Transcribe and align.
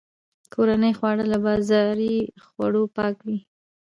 کورني 0.53 0.91
خواړه 0.97 1.23
له 1.31 1.37
بازاري 1.45 2.15
خوړو 2.45 2.83
پاک 2.95 3.15
وي. 3.25 3.39